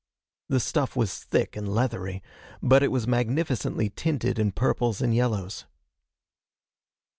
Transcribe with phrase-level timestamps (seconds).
[0.49, 2.23] The stuff was thick and leathery,
[2.59, 5.65] but it was magnificently tinted in purples and yellows.